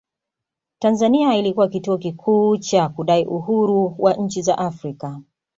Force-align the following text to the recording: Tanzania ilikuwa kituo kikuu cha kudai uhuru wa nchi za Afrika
Tanzania 0.79 1.35
ilikuwa 1.35 1.67
kituo 1.67 1.97
kikuu 1.97 2.57
cha 2.57 2.89
kudai 2.89 3.25
uhuru 3.25 3.95
wa 3.99 4.13
nchi 4.13 4.41
za 4.41 4.57
Afrika 4.57 5.21